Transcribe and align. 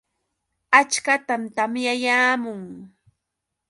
Achkatam 0.79 1.43
tamyayaamun. 1.55 2.61